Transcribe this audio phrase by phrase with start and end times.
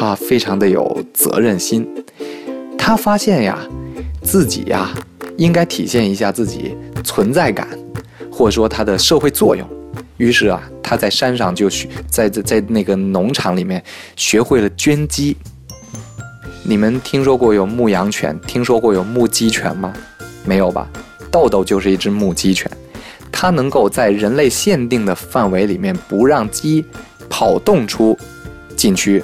[0.00, 1.86] 他非常的有责任心。
[2.78, 3.58] 他发现呀，
[4.22, 4.90] 自己呀，
[5.36, 6.74] 应该体现一下自己
[7.04, 7.68] 存在感，
[8.32, 9.68] 或者说它的社会作用。
[10.16, 13.82] 于是啊，他在山上就学，在在在那个农场里面
[14.16, 15.36] 学会了捐鸡。
[16.62, 18.38] 你们听说过有牧羊犬？
[18.46, 19.92] 听说过有牧鸡犬吗？
[20.46, 20.88] 没有吧？
[21.30, 22.70] 豆豆就是一只牧鸡犬，
[23.30, 26.82] 它能够在人类限定的范围里面不让鸡
[27.28, 28.18] 跑动出
[28.74, 29.22] 禁区，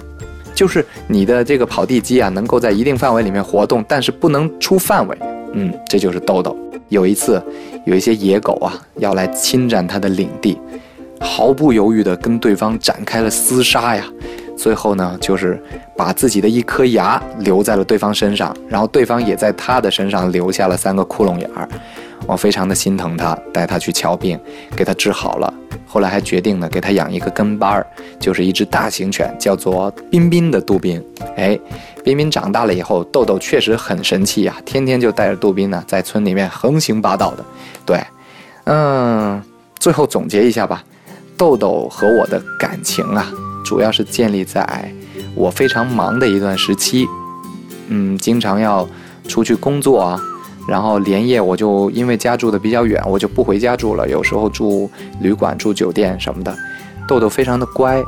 [0.56, 5.16] 就是你的这个跑地鸡啊，能够在一定范围里面活动，但是不能出范围。
[5.52, 6.56] 嗯，这就是豆豆。
[6.88, 7.42] 有一次，
[7.84, 10.58] 有一些野狗啊要来侵占它的领地，
[11.20, 14.04] 毫不犹豫地跟对方展开了厮杀呀。
[14.56, 15.62] 最后呢，就是
[15.94, 21.68] 把自己的一颗牙留在了对方身上，然后对方也在他的身上留下了三个窟窿眼儿。
[22.26, 24.38] 我非常的心疼他，带他去瞧病，
[24.76, 25.52] 给他治好了。
[25.86, 27.86] 后来还决定呢，给他养一个跟班儿，
[28.18, 31.02] 就是一只大型犬，叫做彬彬的杜宾。
[31.36, 31.58] 哎，
[32.02, 37.44] 彬彬长大了以后，豆豆确实很神气呀，天天就带着杜宾呢，在村里面横行霸道的。
[37.86, 38.02] 对，
[38.64, 39.40] 嗯，
[39.78, 40.82] 最后总结一下吧，
[41.36, 43.30] 豆豆和我的感情啊。
[43.64, 44.92] 主要是建立在
[45.34, 47.06] 我非常忙的一段时期，
[47.88, 48.88] 嗯，经常要
[49.26, 50.20] 出去工作啊，
[50.68, 56.54] 然后连夜我就因为家住的比较远，我就不回家住了，有时候住旅馆、住酒店什么的。
[57.08, 58.02] 豆豆非常的乖，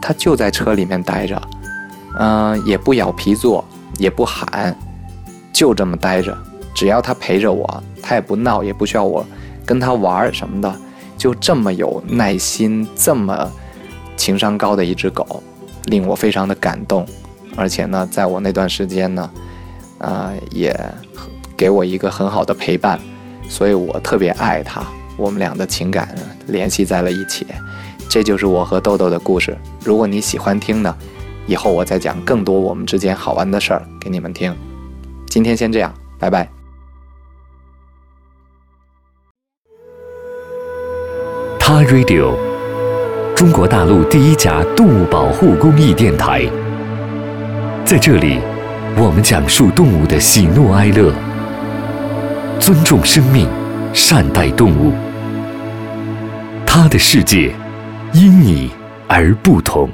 [0.00, 1.40] 它就在车里面待着，
[2.18, 3.64] 嗯，也不咬皮坐，
[3.98, 4.76] 也不喊，
[5.52, 6.36] 就这么待着。
[6.74, 9.24] 只要它陪着我，它也不闹，也不需要我
[9.66, 10.74] 跟它玩什么的，
[11.18, 13.50] 就这么有耐心，这么。
[14.16, 15.42] 情商高的一只狗，
[15.86, 17.04] 令我非常的感动，
[17.56, 19.28] 而且呢，在我那段时间呢，
[19.98, 20.72] 啊，也
[21.56, 22.98] 给我一个很好的陪伴，
[23.48, 24.82] 所以我特别爱它，
[25.16, 26.14] 我们俩的情感
[26.46, 27.46] 联系在了一起，
[28.08, 29.56] 这就是我和豆豆的故事。
[29.84, 30.94] 如果你喜欢听呢，
[31.46, 34.54] 以后我再讲更多我们之间好玩的事儿给你们听。
[35.28, 36.48] 今天先这样，拜拜。
[41.58, 42.34] 他 Radio。
[43.34, 46.44] 中国大陆第一家动物保护公益电台，
[47.84, 48.38] 在这里，
[48.96, 51.12] 我们讲述动物的喜怒哀乐，
[52.64, 53.46] 尊重生命，
[53.92, 54.90] 善待动物。
[56.64, 57.54] 他的世界
[58.14, 58.70] 因你
[59.06, 59.90] 而不同。